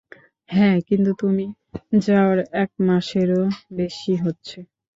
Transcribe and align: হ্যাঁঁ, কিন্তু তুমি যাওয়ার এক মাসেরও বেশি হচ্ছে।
হ্যাঁঁ, 0.49 0.77
কিন্তু 0.87 1.11
তুমি 1.19 1.45
যাওয়ার 2.01 2.39
এক 2.55 2.71
মাসেরও 2.87 3.41
বেশি 3.73 4.13
হচ্ছে। 4.15 4.57